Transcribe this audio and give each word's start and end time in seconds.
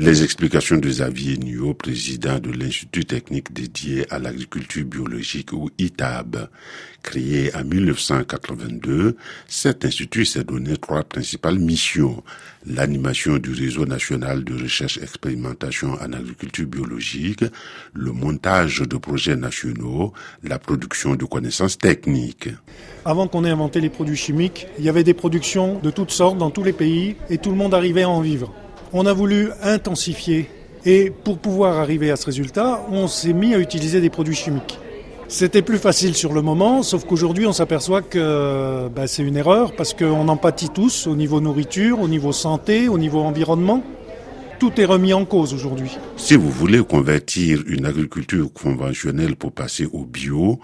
Les 0.00 0.22
explications 0.22 0.76
de 0.76 0.88
Xavier 0.88 1.38
Nuot, 1.38 1.74
président 1.74 2.38
de 2.38 2.52
l'Institut 2.52 3.04
technique 3.04 3.52
dédié 3.52 4.06
à 4.12 4.20
l'agriculture 4.20 4.84
biologique 4.84 5.52
ou 5.52 5.70
ITAB. 5.76 6.48
Créé 7.02 7.52
en 7.56 7.64
1982, 7.64 9.16
cet 9.48 9.84
institut 9.84 10.24
s'est 10.24 10.44
donné 10.44 10.76
trois 10.76 11.02
principales 11.02 11.58
missions. 11.58 12.22
L'animation 12.64 13.38
du 13.38 13.52
réseau 13.52 13.86
national 13.86 14.44
de 14.44 14.62
recherche 14.62 14.98
expérimentation 14.98 15.94
en 15.94 16.12
agriculture 16.12 16.68
biologique, 16.68 17.44
le 17.92 18.12
montage 18.12 18.82
de 18.82 18.96
projets 18.98 19.34
nationaux, 19.34 20.12
la 20.44 20.60
production 20.60 21.16
de 21.16 21.24
connaissances 21.24 21.76
techniques. 21.76 22.50
Avant 23.04 23.26
qu'on 23.26 23.44
ait 23.44 23.50
inventé 23.50 23.80
les 23.80 23.90
produits 23.90 24.16
chimiques, 24.16 24.68
il 24.78 24.84
y 24.84 24.88
avait 24.88 25.02
des 25.02 25.14
productions 25.14 25.80
de 25.80 25.90
toutes 25.90 26.12
sortes 26.12 26.38
dans 26.38 26.50
tous 26.50 26.62
les 26.62 26.72
pays 26.72 27.16
et 27.30 27.38
tout 27.38 27.50
le 27.50 27.56
monde 27.56 27.74
arrivait 27.74 28.04
à 28.04 28.08
en 28.08 28.20
vivre. 28.20 28.54
On 28.92 29.04
a 29.04 29.12
voulu 29.12 29.50
intensifier 29.62 30.48
et 30.86 31.10
pour 31.10 31.38
pouvoir 31.38 31.78
arriver 31.78 32.10
à 32.10 32.16
ce 32.16 32.24
résultat, 32.24 32.80
on 32.90 33.06
s'est 33.06 33.34
mis 33.34 33.54
à 33.54 33.58
utiliser 33.58 34.00
des 34.00 34.08
produits 34.08 34.34
chimiques. 34.34 34.78
C'était 35.28 35.60
plus 35.60 35.76
facile 35.76 36.14
sur 36.14 36.32
le 36.32 36.40
moment, 36.40 36.82
sauf 36.82 37.04
qu'aujourd'hui 37.04 37.46
on 37.46 37.52
s'aperçoit 37.52 38.00
que 38.00 38.88
bah, 38.88 39.06
c'est 39.06 39.22
une 39.22 39.36
erreur 39.36 39.72
parce 39.76 39.92
qu'on 39.92 40.26
en 40.28 40.36
pâtit 40.38 40.70
tous 40.70 41.06
au 41.06 41.16
niveau 41.16 41.42
nourriture, 41.42 42.00
au 42.00 42.08
niveau 42.08 42.32
santé, 42.32 42.88
au 42.88 42.96
niveau 42.96 43.20
environnement. 43.20 43.82
Tout 44.58 44.80
est 44.80 44.84
remis 44.84 45.12
en 45.12 45.24
cause 45.24 45.54
aujourd'hui. 45.54 45.96
Si 46.16 46.34
vous 46.34 46.50
voulez 46.50 46.82
convertir 46.82 47.62
une 47.68 47.86
agriculture 47.86 48.52
conventionnelle 48.52 49.36
pour 49.36 49.52
passer 49.52 49.86
au 49.92 50.04
bio, 50.04 50.58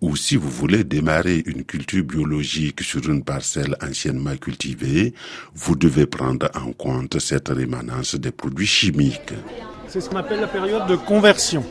ou 0.00 0.14
si 0.14 0.36
vous 0.36 0.48
voulez 0.48 0.84
démarrer 0.84 1.42
une 1.46 1.64
culture 1.64 2.04
biologique 2.04 2.80
sur 2.82 3.08
une 3.08 3.24
parcelle 3.24 3.76
anciennement 3.82 4.36
cultivée, 4.36 5.14
vous 5.54 5.74
devez 5.74 6.06
prendre 6.06 6.48
en 6.54 6.72
compte 6.72 7.18
cette 7.18 7.48
rémanence 7.48 8.14
des 8.14 8.30
produits 8.30 8.68
chimiques. 8.68 9.34
C'est 9.88 10.00
ce 10.00 10.08
qu'on 10.08 10.18
appelle 10.18 10.40
la 10.40 10.46
période 10.46 10.86
de 10.86 10.94
conversion. 10.94 11.64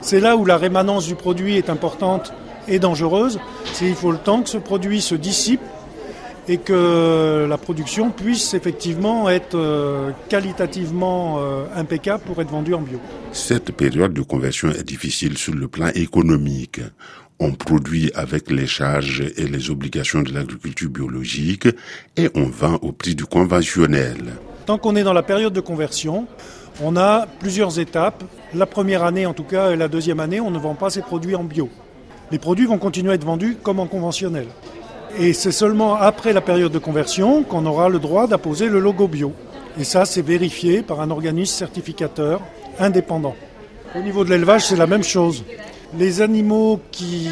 C'est 0.00 0.20
là 0.20 0.36
où 0.36 0.46
la 0.46 0.56
rémanence 0.56 1.06
du 1.06 1.16
produit 1.16 1.56
est 1.56 1.68
importante 1.68 2.32
et 2.66 2.78
dangereuse. 2.78 3.38
C'est 3.74 3.86
il 3.86 3.94
faut 3.94 4.12
le 4.12 4.18
temps 4.18 4.42
que 4.42 4.48
ce 4.48 4.56
produit 4.56 5.02
se 5.02 5.14
dissipe 5.14 5.60
et 6.48 6.58
que 6.58 7.46
la 7.48 7.58
production 7.58 8.10
puisse 8.10 8.54
effectivement 8.54 9.28
être 9.28 9.56
euh, 9.56 10.10
qualitativement 10.28 11.38
euh, 11.38 11.64
impeccable 11.74 12.22
pour 12.24 12.40
être 12.40 12.50
vendue 12.50 12.74
en 12.74 12.80
bio. 12.80 12.98
Cette 13.32 13.72
période 13.72 14.12
de 14.12 14.22
conversion 14.22 14.70
est 14.70 14.84
difficile 14.84 15.38
sur 15.38 15.54
le 15.54 15.68
plan 15.68 15.88
économique. 15.94 16.80
On 17.38 17.52
produit 17.52 18.10
avec 18.14 18.50
les 18.50 18.66
charges 18.66 19.22
et 19.36 19.46
les 19.46 19.70
obligations 19.70 20.22
de 20.22 20.32
l'agriculture 20.32 20.90
biologique 20.90 21.68
et 22.16 22.28
on 22.34 22.44
vend 22.44 22.78
au 22.82 22.92
prix 22.92 23.14
du 23.14 23.24
conventionnel. 23.24 24.18
Tant 24.66 24.76
qu'on 24.76 24.94
est 24.94 25.02
dans 25.02 25.14
la 25.14 25.22
période 25.22 25.54
de 25.54 25.60
conversion, 25.60 26.26
on 26.82 26.96
a 26.96 27.26
plusieurs 27.38 27.78
étapes. 27.78 28.22
La 28.54 28.66
première 28.66 29.04
année 29.04 29.24
en 29.24 29.32
tout 29.32 29.44
cas 29.44 29.70
et 29.70 29.76
la 29.76 29.88
deuxième 29.88 30.20
année, 30.20 30.40
on 30.40 30.50
ne 30.50 30.58
vend 30.58 30.74
pas 30.74 30.90
ces 30.90 31.02
produits 31.02 31.34
en 31.34 31.44
bio. 31.44 31.70
Les 32.30 32.38
produits 32.38 32.66
vont 32.66 32.78
continuer 32.78 33.12
à 33.12 33.14
être 33.14 33.24
vendus 33.24 33.56
comme 33.62 33.80
en 33.80 33.86
conventionnel. 33.86 34.46
Et 35.18 35.32
c'est 35.32 35.52
seulement 35.52 35.96
après 35.96 36.32
la 36.32 36.40
période 36.40 36.72
de 36.72 36.78
conversion 36.78 37.42
qu'on 37.42 37.66
aura 37.66 37.88
le 37.88 37.98
droit 37.98 38.26
d'apposer 38.26 38.68
le 38.68 38.80
logo 38.80 39.08
bio. 39.08 39.32
Et 39.78 39.84
ça, 39.84 40.04
c'est 40.04 40.22
vérifié 40.22 40.82
par 40.82 41.00
un 41.00 41.10
organisme 41.10 41.54
certificateur 41.54 42.40
indépendant. 42.78 43.34
Au 43.94 44.00
niveau 44.00 44.24
de 44.24 44.30
l'élevage, 44.30 44.66
c'est 44.66 44.76
la 44.76 44.86
même 44.86 45.02
chose. 45.02 45.44
Les 45.98 46.22
animaux 46.22 46.80
qui 46.92 47.28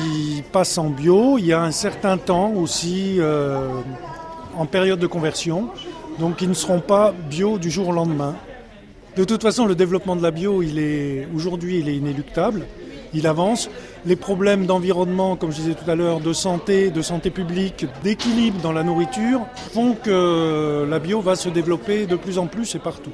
passent 0.53 0.79
en 0.79 0.91
bio, 0.91 1.39
il 1.39 1.47
y 1.47 1.53
a 1.53 1.63
un 1.63 1.71
certain 1.71 2.19
temps 2.19 2.53
aussi 2.53 3.17
euh, 3.19 3.69
en 4.57 4.67
période 4.67 4.99
de 4.99 5.07
conversion, 5.07 5.69
donc 6.19 6.43
ils 6.43 6.49
ne 6.49 6.55
seront 6.55 6.81
pas 6.81 7.15
bio 7.31 7.59
du 7.59 7.71
jour 7.71 7.89
au 7.89 7.93
lendemain. 7.93 8.35
De 9.17 9.23
toute 9.23 9.43
façon, 9.43 9.67
le 9.67 9.77
développement 9.77 10.17
de 10.17 10.23
la 10.23 10.33
bio, 10.33 10.63
il 10.63 10.79
est 10.81 11.29
aujourd'hui, 11.35 11.79
il 11.79 11.89
est 11.89 11.97
inéluctable 11.97 12.67
il 13.15 13.27
avance. 13.27 13.71
Les 14.07 14.17
problèmes 14.17 14.67
d'environnement, 14.67 15.37
comme 15.37 15.51
je 15.51 15.57
disais 15.57 15.75
tout 15.75 15.91
à 15.91 15.95
l'heure, 15.95 16.21
de 16.21 16.33
santé, 16.33 16.91
de 16.91 17.03
santé 17.03 17.31
publique, 17.31 17.87
d'équilibre 18.03 18.61
dans 18.61 18.73
la 18.73 18.83
nourriture, 18.83 19.47
font 19.73 19.95
que 19.95 20.87
la 20.89 20.99
bio 20.99 21.21
va 21.21 21.37
se 21.37 21.49
développer 21.49 22.07
de 22.07 22.17
plus 22.17 22.39
en 22.39 22.47
plus 22.47 22.75
et 22.75 22.79
partout. 22.79 23.13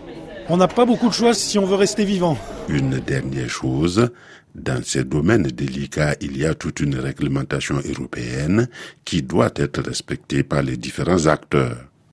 On 0.48 0.58
n'a 0.58 0.68
pas 0.68 0.84
beaucoup 0.84 1.08
de 1.08 1.14
choix 1.14 1.32
si 1.32 1.58
on 1.58 1.64
veut 1.64 1.76
rester 1.76 2.04
vivant. 2.04 2.36
Une 2.68 2.98
dernière 3.00 3.48
chose, 3.48 4.10
dans 4.54 4.82
ces 4.84 5.04
domaines 5.04 5.44
délicats, 5.44 6.14
il 6.20 6.36
y 6.36 6.44
a 6.44 6.54
toute 6.54 6.80
une 6.80 6.96
réglementation 6.96 7.76
européenne 7.84 8.68
qui 9.04 9.22
doit 9.22 9.50
être 9.56 9.82
respectée 9.82 10.42
par 10.42 10.62
les 10.62 10.76
différents 10.76 11.26
acteurs. 11.26 11.78